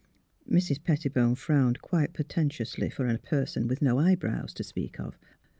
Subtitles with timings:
[0.49, 0.83] Mrs.
[0.83, 5.15] Pettibone frowned quite portentously for a person with no eyebrows to speak of.